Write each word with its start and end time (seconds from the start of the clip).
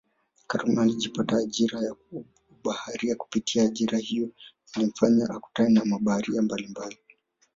Karume 0.47 0.81
alijipatia 0.81 1.37
ajira 1.37 1.79
ya 1.81 1.95
ubaharia 2.51 3.15
kupitia 3.15 3.63
ajira 3.63 3.97
hiyo 3.97 4.29
ilimfanya 4.75 5.29
akutane 5.29 5.73
na 5.73 5.85
mabaharia 5.85 6.41
mbalimbali 6.41 6.97